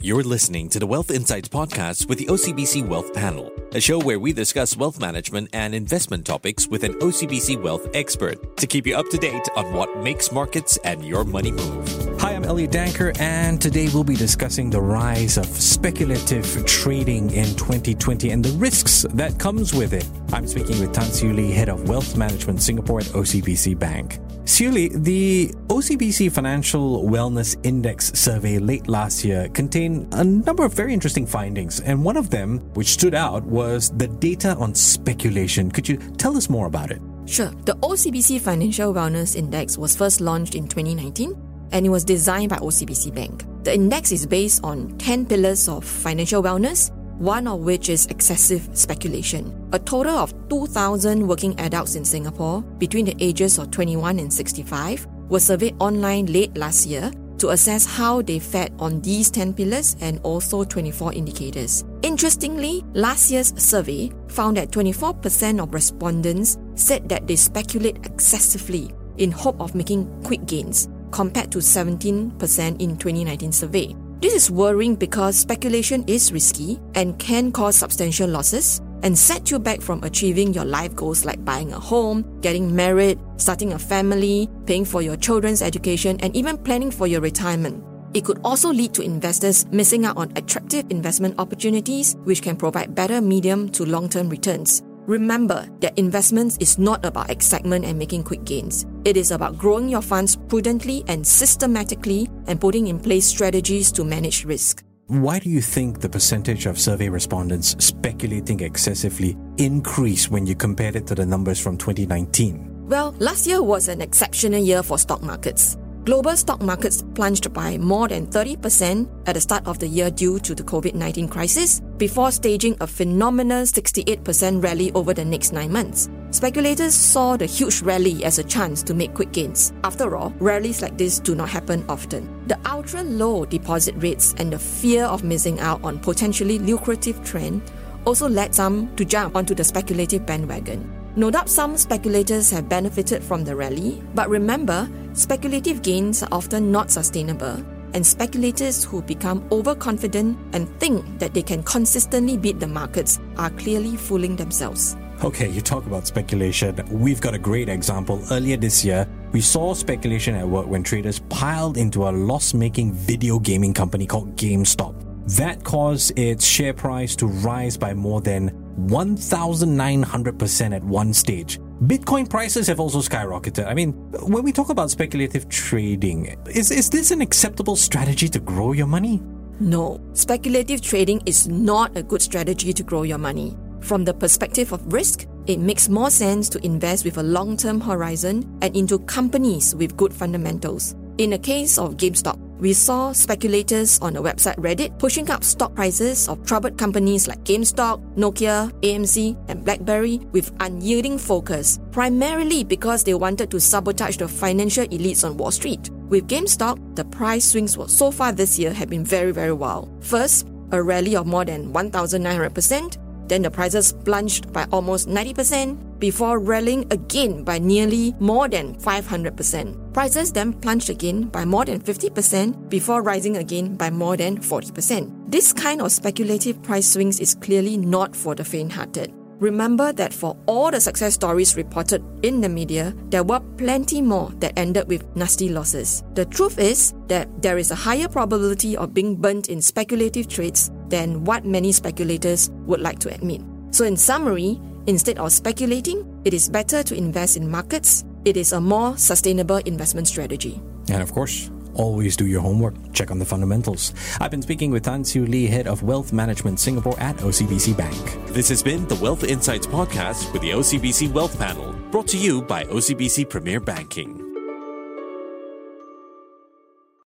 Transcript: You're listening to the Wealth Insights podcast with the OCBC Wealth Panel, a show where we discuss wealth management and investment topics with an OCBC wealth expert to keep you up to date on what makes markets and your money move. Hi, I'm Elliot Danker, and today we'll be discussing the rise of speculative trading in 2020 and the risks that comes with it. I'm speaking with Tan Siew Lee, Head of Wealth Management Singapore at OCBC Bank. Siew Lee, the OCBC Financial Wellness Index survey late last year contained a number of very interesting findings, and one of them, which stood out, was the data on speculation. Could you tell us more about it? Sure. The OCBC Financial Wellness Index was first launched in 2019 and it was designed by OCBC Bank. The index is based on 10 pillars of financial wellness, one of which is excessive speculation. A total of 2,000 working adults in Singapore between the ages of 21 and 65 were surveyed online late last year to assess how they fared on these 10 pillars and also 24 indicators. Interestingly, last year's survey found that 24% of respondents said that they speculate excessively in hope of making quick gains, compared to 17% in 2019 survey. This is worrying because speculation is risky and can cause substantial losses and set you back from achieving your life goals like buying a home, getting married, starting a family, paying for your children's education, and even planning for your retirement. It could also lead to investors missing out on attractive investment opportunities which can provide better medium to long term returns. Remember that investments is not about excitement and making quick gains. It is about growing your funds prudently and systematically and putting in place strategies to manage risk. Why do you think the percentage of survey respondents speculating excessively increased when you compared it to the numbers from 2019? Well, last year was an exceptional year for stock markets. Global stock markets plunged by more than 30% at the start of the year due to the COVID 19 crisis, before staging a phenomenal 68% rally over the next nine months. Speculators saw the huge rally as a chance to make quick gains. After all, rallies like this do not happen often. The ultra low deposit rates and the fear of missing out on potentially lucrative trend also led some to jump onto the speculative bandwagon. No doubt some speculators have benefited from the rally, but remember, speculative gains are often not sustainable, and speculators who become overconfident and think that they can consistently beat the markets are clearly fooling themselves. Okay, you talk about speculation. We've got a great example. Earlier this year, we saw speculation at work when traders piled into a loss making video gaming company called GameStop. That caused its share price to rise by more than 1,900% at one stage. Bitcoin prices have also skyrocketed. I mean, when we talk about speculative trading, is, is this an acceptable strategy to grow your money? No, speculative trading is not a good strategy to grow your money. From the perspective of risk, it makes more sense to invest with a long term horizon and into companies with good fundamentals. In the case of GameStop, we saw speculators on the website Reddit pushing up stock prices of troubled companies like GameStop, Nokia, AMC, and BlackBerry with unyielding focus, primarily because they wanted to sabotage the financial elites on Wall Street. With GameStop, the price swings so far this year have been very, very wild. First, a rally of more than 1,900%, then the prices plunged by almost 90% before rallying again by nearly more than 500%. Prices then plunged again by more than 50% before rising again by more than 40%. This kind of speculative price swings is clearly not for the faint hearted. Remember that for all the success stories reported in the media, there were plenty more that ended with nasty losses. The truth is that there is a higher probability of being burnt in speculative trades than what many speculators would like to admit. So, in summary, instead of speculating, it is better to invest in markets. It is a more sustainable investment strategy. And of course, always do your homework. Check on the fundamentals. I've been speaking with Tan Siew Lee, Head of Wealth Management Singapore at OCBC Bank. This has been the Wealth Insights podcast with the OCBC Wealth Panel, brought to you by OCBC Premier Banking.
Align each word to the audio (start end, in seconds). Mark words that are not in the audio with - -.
You're 0.00 0.22
listening 0.22 0.68
to 0.68 0.78
the 0.78 0.86
Wealth 0.86 1.10
Insights 1.10 1.48
podcast 1.48 2.08
with 2.08 2.18
the 2.18 2.26
OCBC 2.26 2.86
Wealth 2.86 3.12
Panel, 3.12 3.50
a 3.72 3.80
show 3.80 3.98
where 3.98 4.18
we 4.18 4.32
discuss 4.32 4.76
wealth 4.76 4.98
management 4.98 5.48
and 5.52 5.74
investment 5.74 6.24
topics 6.24 6.66
with 6.68 6.84
an 6.84 6.94
OCBC 6.94 7.62
wealth 7.62 7.86
expert 7.92 8.56
to 8.56 8.66
keep 8.66 8.86
you 8.86 8.96
up 8.96 9.08
to 9.10 9.18
date 9.18 9.46
on 9.56 9.72
what 9.74 10.02
makes 10.02 10.32
markets 10.32 10.78
and 10.84 11.04
your 11.04 11.24
money 11.24 11.52
move. 11.52 12.20
Hi, 12.20 12.34
I'm 12.34 12.44
Elliot 12.44 12.70
Danker, 12.70 13.18
and 13.20 13.60
today 13.60 13.88
we'll 13.92 14.04
be 14.04 14.16
discussing 14.16 14.70
the 14.70 14.80
rise 14.80 15.36
of 15.36 15.46
speculative 15.46 16.64
trading 16.64 17.30
in 17.30 17.46
2020 17.56 18.30
and 18.30 18.44
the 18.44 18.52
risks 18.58 19.04
that 19.14 19.38
comes 19.38 19.74
with 19.74 19.92
it. 19.92 20.08
I'm 20.32 20.46
speaking 20.46 20.80
with 20.80 20.92
Tan 20.92 21.06
Siew 21.06 21.34
Lee, 21.34 21.50
Head 21.50 21.68
of 21.68 21.88
Wealth 21.88 22.16
Management 22.16 22.62
Singapore 22.62 23.00
at 23.00 23.06
OCBC 23.06 23.78
Bank. 23.78 24.18
Siew 24.44 24.72
Lee, 24.72 24.88
the 24.88 25.48
OCBC 25.66 26.32
Financial 26.32 27.04
Wellness 27.04 27.54
Index 27.66 28.18
survey 28.18 28.58
late 28.58 28.88
last 28.88 29.22
year 29.22 29.48
contained 29.50 30.12
a 30.14 30.24
number 30.24 30.64
of 30.64 30.72
very 30.72 30.94
interesting 30.94 31.26
findings, 31.26 31.80
and 31.80 32.02
one 32.02 32.16
of 32.16 32.30
them, 32.30 32.60
which 32.72 32.88
stood 32.88 33.14
out, 33.14 33.44
was 33.44 33.57
the 33.58 34.08
data 34.20 34.54
on 34.56 34.74
speculation. 34.74 35.70
Could 35.70 35.88
you 35.88 35.96
tell 36.16 36.36
us 36.36 36.48
more 36.48 36.66
about 36.66 36.90
it? 36.90 37.00
Sure. 37.26 37.50
The 37.64 37.74
OCBC 37.76 38.40
Financial 38.40 38.94
Wellness 38.94 39.36
Index 39.36 39.76
was 39.76 39.96
first 39.96 40.20
launched 40.20 40.54
in 40.54 40.68
2019 40.68 41.34
and 41.72 41.84
it 41.84 41.88
was 41.88 42.04
designed 42.04 42.50
by 42.50 42.56
OCBC 42.56 43.14
Bank. 43.14 43.44
The 43.64 43.74
index 43.74 44.12
is 44.12 44.26
based 44.26 44.64
on 44.64 44.96
10 44.98 45.26
pillars 45.26 45.68
of 45.68 45.84
financial 45.84 46.42
wellness, 46.42 46.90
one 47.18 47.46
of 47.46 47.60
which 47.60 47.88
is 47.88 48.06
excessive 48.06 48.68
speculation. 48.72 49.68
A 49.72 49.78
total 49.78 50.16
of 50.16 50.32
2,000 50.48 51.26
working 51.26 51.58
adults 51.60 51.94
in 51.96 52.04
Singapore 52.04 52.62
between 52.78 53.04
the 53.04 53.16
ages 53.18 53.58
of 53.58 53.70
21 53.70 54.18
and 54.18 54.32
65 54.32 55.06
were 55.28 55.40
surveyed 55.40 55.76
online 55.80 56.26
late 56.26 56.56
last 56.56 56.86
year 56.86 57.10
to 57.38 57.50
assess 57.50 57.86
how 57.86 58.22
they 58.22 58.38
fared 58.38 58.72
on 58.78 59.00
these 59.00 59.30
10 59.30 59.54
pillars 59.54 59.96
and 60.00 60.20
also 60.22 60.64
24 60.64 61.14
indicators. 61.14 61.84
Interestingly, 62.02 62.84
last 62.94 63.30
year's 63.30 63.52
survey 63.60 64.10
found 64.28 64.56
that 64.56 64.70
24% 64.70 65.62
of 65.62 65.74
respondents 65.74 66.58
said 66.74 67.08
that 67.08 67.26
they 67.26 67.36
speculate 67.36 68.04
excessively 68.04 68.90
in 69.16 69.30
hope 69.30 69.60
of 69.60 69.74
making 69.74 70.06
quick 70.22 70.44
gains, 70.46 70.88
compared 71.10 71.50
to 71.52 71.58
17% 71.58 72.80
in 72.80 72.96
2019 72.96 73.52
survey. 73.52 73.94
This 74.20 74.34
is 74.34 74.50
worrying 74.50 74.96
because 74.96 75.38
speculation 75.38 76.04
is 76.08 76.32
risky 76.32 76.80
and 76.94 77.18
can 77.18 77.52
cause 77.52 77.76
substantial 77.76 78.28
losses 78.28 78.80
and 79.02 79.18
set 79.18 79.50
you 79.50 79.58
back 79.58 79.80
from 79.80 80.02
achieving 80.02 80.52
your 80.52 80.64
life 80.64 80.94
goals 80.94 81.24
like 81.24 81.44
buying 81.44 81.72
a 81.72 81.78
home, 81.78 82.24
getting 82.40 82.74
married, 82.74 83.18
starting 83.36 83.72
a 83.72 83.78
family, 83.78 84.48
paying 84.66 84.84
for 84.84 85.02
your 85.02 85.16
children's 85.16 85.62
education, 85.62 86.18
and 86.20 86.34
even 86.36 86.58
planning 86.58 86.90
for 86.90 87.06
your 87.06 87.20
retirement. 87.20 87.84
It 88.14 88.24
could 88.24 88.40
also 88.42 88.72
lead 88.72 88.94
to 88.94 89.02
investors 89.02 89.66
missing 89.70 90.06
out 90.06 90.16
on 90.16 90.32
attractive 90.36 90.86
investment 90.90 91.34
opportunities 91.38 92.16
which 92.24 92.42
can 92.42 92.56
provide 92.56 92.94
better 92.94 93.20
medium 93.20 93.68
to 93.70 93.84
long 93.84 94.08
term 94.08 94.28
returns. 94.28 94.82
Remember 95.06 95.66
that 95.80 95.98
investments 95.98 96.58
is 96.60 96.78
not 96.78 97.04
about 97.04 97.30
excitement 97.30 97.84
and 97.84 97.98
making 97.98 98.24
quick 98.24 98.44
gains. 98.44 98.86
It 99.04 99.16
is 99.16 99.30
about 99.30 99.56
growing 99.56 99.88
your 99.88 100.02
funds 100.02 100.36
prudently 100.36 101.02
and 101.08 101.26
systematically 101.26 102.28
and 102.46 102.60
putting 102.60 102.88
in 102.88 103.00
place 103.00 103.26
strategies 103.26 103.90
to 103.92 104.04
manage 104.04 104.44
risk. 104.44 104.84
Why 105.08 105.38
do 105.38 105.48
you 105.48 105.62
think 105.62 106.00
the 106.00 106.08
percentage 106.10 106.66
of 106.66 106.78
survey 106.78 107.08
respondents 107.08 107.74
speculating 107.82 108.60
excessively 108.60 109.38
increased 109.56 110.30
when 110.30 110.46
you 110.46 110.54
compared 110.54 110.96
it 110.96 111.06
to 111.06 111.14
the 111.14 111.24
numbers 111.24 111.58
from 111.58 111.78
2019? 111.78 112.86
Well, 112.86 113.14
last 113.18 113.46
year 113.46 113.62
was 113.62 113.88
an 113.88 114.02
exceptional 114.02 114.60
year 114.60 114.82
for 114.82 114.98
stock 114.98 115.22
markets. 115.22 115.78
Global 116.08 116.38
stock 116.38 116.62
markets 116.62 117.04
plunged 117.14 117.52
by 117.52 117.76
more 117.76 118.08
than 118.08 118.26
30% 118.28 119.06
at 119.26 119.34
the 119.34 119.40
start 119.42 119.66
of 119.66 119.78
the 119.78 119.86
year 119.86 120.10
due 120.10 120.38
to 120.38 120.54
the 120.54 120.62
COVID 120.62 120.94
19 120.94 121.28
crisis, 121.28 121.80
before 121.98 122.32
staging 122.32 122.74
a 122.80 122.86
phenomenal 122.86 123.64
68% 123.64 124.64
rally 124.64 124.90
over 124.92 125.12
the 125.12 125.22
next 125.22 125.52
nine 125.52 125.70
months. 125.70 126.08
Speculators 126.30 126.94
saw 126.94 127.36
the 127.36 127.44
huge 127.44 127.82
rally 127.82 128.24
as 128.24 128.38
a 128.38 128.42
chance 128.42 128.82
to 128.84 128.94
make 128.94 129.12
quick 129.12 129.32
gains. 129.32 129.74
After 129.84 130.16
all, 130.16 130.32
rallies 130.38 130.80
like 130.80 130.96
this 130.96 131.18
do 131.18 131.34
not 131.34 131.50
happen 131.50 131.84
often. 131.90 132.26
The 132.46 132.58
ultra 132.64 133.02
low 133.02 133.44
deposit 133.44 133.94
rates 133.98 134.34
and 134.38 134.50
the 134.50 134.58
fear 134.58 135.04
of 135.04 135.24
missing 135.24 135.60
out 135.60 135.84
on 135.84 135.98
potentially 135.98 136.58
lucrative 136.58 137.22
trend 137.22 137.60
also 138.06 138.30
led 138.30 138.54
some 138.54 138.96
to 138.96 139.04
jump 139.04 139.36
onto 139.36 139.54
the 139.54 139.62
speculative 139.62 140.24
bandwagon. 140.24 140.97
No 141.18 141.32
doubt 141.32 141.48
some 141.50 141.76
speculators 141.76 142.48
have 142.50 142.68
benefited 142.68 143.24
from 143.24 143.42
the 143.42 143.56
rally, 143.56 144.00
but 144.14 144.28
remember, 144.28 144.88
speculative 145.14 145.82
gains 145.82 146.22
are 146.22 146.28
often 146.30 146.70
not 146.70 146.92
sustainable, 146.92 147.60
and 147.92 148.06
speculators 148.06 148.84
who 148.84 149.02
become 149.02 149.44
overconfident 149.50 150.38
and 150.52 150.68
think 150.78 151.18
that 151.18 151.34
they 151.34 151.42
can 151.42 151.64
consistently 151.64 152.36
beat 152.36 152.60
the 152.60 152.68
markets 152.68 153.18
are 153.36 153.50
clearly 153.50 153.96
fooling 153.96 154.36
themselves. 154.36 154.96
Okay, 155.24 155.48
you 155.48 155.60
talk 155.60 155.84
about 155.86 156.06
speculation. 156.06 156.76
We've 156.88 157.20
got 157.20 157.34
a 157.34 157.38
great 157.38 157.68
example. 157.68 158.22
Earlier 158.30 158.56
this 158.56 158.84
year, 158.84 159.04
we 159.32 159.40
saw 159.40 159.74
speculation 159.74 160.36
at 160.36 160.46
work 160.46 160.68
when 160.68 160.84
traders 160.84 161.18
piled 161.30 161.78
into 161.78 162.08
a 162.08 162.10
loss 162.10 162.54
making 162.54 162.92
video 162.92 163.40
gaming 163.40 163.74
company 163.74 164.06
called 164.06 164.36
GameStop. 164.36 164.94
That 165.36 165.64
caused 165.64 166.16
its 166.16 166.46
share 166.46 166.74
price 166.74 167.16
to 167.16 167.26
rise 167.26 167.76
by 167.76 167.92
more 167.92 168.20
than 168.20 168.67
1,900% 168.78 170.74
at 170.74 170.84
one 170.84 171.12
stage. 171.12 171.58
Bitcoin 171.82 172.28
prices 172.28 172.66
have 172.66 172.80
also 172.80 172.98
skyrocketed. 172.98 173.66
I 173.66 173.74
mean, 173.74 173.92
when 174.22 174.42
we 174.42 174.52
talk 174.52 174.68
about 174.68 174.90
speculative 174.90 175.48
trading, 175.48 176.36
is, 176.48 176.70
is 176.70 176.90
this 176.90 177.10
an 177.10 177.20
acceptable 177.20 177.76
strategy 177.76 178.28
to 178.28 178.40
grow 178.40 178.72
your 178.72 178.86
money? 178.86 179.22
No, 179.60 180.00
speculative 180.12 180.80
trading 180.80 181.20
is 181.26 181.48
not 181.48 181.96
a 181.96 182.02
good 182.02 182.22
strategy 182.22 182.72
to 182.72 182.82
grow 182.82 183.02
your 183.02 183.18
money. 183.18 183.56
From 183.80 184.04
the 184.04 184.14
perspective 184.14 184.72
of 184.72 184.92
risk, 184.92 185.26
it 185.46 185.58
makes 185.58 185.88
more 185.88 186.10
sense 186.10 186.48
to 186.50 186.64
invest 186.64 187.04
with 187.04 187.18
a 187.18 187.22
long 187.22 187.56
term 187.56 187.80
horizon 187.80 188.58
and 188.62 188.76
into 188.76 188.98
companies 189.00 189.74
with 189.74 189.96
good 189.96 190.12
fundamentals. 190.12 190.94
In 191.18 191.30
the 191.30 191.38
case 191.38 191.78
of 191.78 191.96
GameStop, 191.96 192.38
we 192.58 192.72
saw 192.72 193.12
speculators 193.12 193.98
on 194.00 194.14
the 194.14 194.22
website 194.22 194.56
Reddit 194.56 194.98
pushing 194.98 195.30
up 195.30 195.44
stock 195.44 195.74
prices 195.74 196.28
of 196.28 196.44
troubled 196.44 196.76
companies 196.76 197.28
like 197.28 197.42
GameStop, 197.44 198.02
Nokia, 198.16 198.72
AMC, 198.82 199.36
and 199.48 199.64
BlackBerry 199.64 200.18
with 200.32 200.54
unyielding 200.60 201.18
focus, 201.18 201.78
primarily 201.92 202.64
because 202.64 203.04
they 203.04 203.14
wanted 203.14 203.50
to 203.50 203.60
sabotage 203.60 204.16
the 204.16 204.28
financial 204.28 204.86
elites 204.86 205.24
on 205.24 205.36
Wall 205.36 205.50
Street. 205.50 205.90
With 206.08 206.28
GameStop, 206.28 206.96
the 206.96 207.04
price 207.04 207.44
swings 207.44 207.78
so 207.86 208.10
far 208.10 208.32
this 208.32 208.58
year 208.58 208.72
have 208.72 208.90
been 208.90 209.04
very, 209.04 209.32
very 209.32 209.52
wild. 209.52 209.88
First, 210.04 210.48
a 210.72 210.82
rally 210.82 211.16
of 211.16 211.26
more 211.26 211.44
than 211.44 211.72
1,900%, 211.72 213.28
then 213.28 213.42
the 213.42 213.50
prices 213.50 213.92
plunged 214.04 214.52
by 214.52 214.66
almost 214.72 215.08
90% 215.08 215.87
before 215.98 216.38
rallying 216.38 216.86
again 216.90 217.44
by 217.44 217.58
nearly 217.58 218.14
more 218.20 218.48
than 218.48 218.74
500%. 218.76 219.92
Prices 219.92 220.32
then 220.32 220.52
plunged 220.52 220.90
again 220.90 221.24
by 221.24 221.44
more 221.44 221.64
than 221.64 221.80
50% 221.80 222.68
before 222.68 223.02
rising 223.02 223.36
again 223.36 223.76
by 223.76 223.90
more 223.90 224.16
than 224.16 224.38
40%. 224.38 225.30
This 225.30 225.52
kind 225.52 225.82
of 225.82 225.92
speculative 225.92 226.62
price 226.62 226.88
swings 226.88 227.20
is 227.20 227.34
clearly 227.34 227.76
not 227.76 228.14
for 228.14 228.34
the 228.34 228.44
faint 228.44 228.72
hearted. 228.72 229.12
Remember 229.40 229.92
that 229.92 230.12
for 230.12 230.36
all 230.46 230.72
the 230.72 230.80
success 230.80 231.14
stories 231.14 231.56
reported 231.56 232.02
in 232.24 232.40
the 232.40 232.48
media, 232.48 232.92
there 233.10 233.22
were 233.22 233.38
plenty 233.56 234.02
more 234.02 234.30
that 234.40 234.58
ended 234.58 234.88
with 234.88 235.04
nasty 235.14 235.48
losses. 235.48 236.02
The 236.14 236.24
truth 236.24 236.58
is 236.58 236.92
that 237.06 237.28
there 237.40 237.56
is 237.56 237.70
a 237.70 237.76
higher 237.76 238.08
probability 238.08 238.76
of 238.76 238.92
being 238.92 239.14
burnt 239.14 239.48
in 239.48 239.62
speculative 239.62 240.26
trades 240.26 240.72
than 240.88 241.22
what 241.22 241.44
many 241.44 241.70
speculators 241.70 242.50
would 242.66 242.80
like 242.80 242.98
to 243.00 243.14
admit. 243.14 243.42
So, 243.70 243.84
in 243.84 243.96
summary, 243.96 244.60
instead 244.88 245.18
of 245.18 245.30
speculating, 245.32 246.02
it 246.24 246.34
is 246.34 246.48
better 246.48 246.82
to 246.82 246.96
invest 246.96 247.36
in 247.36 247.48
markets. 247.48 248.04
It 248.24 248.36
is 248.36 248.52
a 248.52 248.60
more 248.60 248.96
sustainable 248.96 249.58
investment 249.58 250.08
strategy. 250.08 250.60
And 250.90 251.02
of 251.02 251.12
course, 251.12 251.50
always 251.74 252.16
do 252.16 252.26
your 252.26 252.40
homework. 252.40 252.74
Check 252.92 253.10
on 253.10 253.18
the 253.18 253.24
fundamentals. 253.24 253.94
I've 254.20 254.30
been 254.30 254.42
speaking 254.42 254.70
with 254.70 254.84
Tan 254.84 255.04
Siew 255.04 255.28
Lee, 255.28 255.46
Head 255.46 255.68
of 255.68 255.82
Wealth 255.82 256.12
Management 256.12 256.58
Singapore 256.58 256.98
at 256.98 257.16
OCBC 257.18 257.76
Bank. 257.76 258.26
This 258.28 258.48
has 258.48 258.62
been 258.62 258.88
the 258.88 258.96
Wealth 258.96 259.24
Insights 259.24 259.66
podcast 259.66 260.32
with 260.32 260.42
the 260.42 260.50
OCBC 260.50 261.12
Wealth 261.12 261.38
Panel, 261.38 261.72
brought 261.90 262.08
to 262.08 262.18
you 262.18 262.42
by 262.42 262.64
OCBC 262.64 263.28
Premier 263.28 263.60
Banking. 263.60 264.27